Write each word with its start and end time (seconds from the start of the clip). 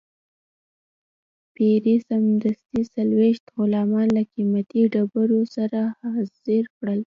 پیري 1.55 1.95
سمدستي 2.09 2.81
څلوېښت 2.93 3.45
غلامان 3.57 4.07
له 4.17 4.23
قیمتي 4.33 4.81
ډبرو 4.93 5.41
سره 5.55 5.79
حاضر 6.01 6.63
کړل. 6.75 6.99